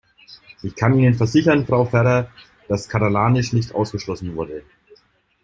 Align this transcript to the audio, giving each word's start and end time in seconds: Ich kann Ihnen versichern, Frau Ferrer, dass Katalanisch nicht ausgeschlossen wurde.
Ich 0.63 0.75
kann 0.75 0.97
Ihnen 0.97 1.13
versichern, 1.13 1.67
Frau 1.67 1.85
Ferrer, 1.85 2.31
dass 2.67 2.89
Katalanisch 2.89 3.53
nicht 3.53 3.75
ausgeschlossen 3.75 4.35
wurde. 4.35 4.63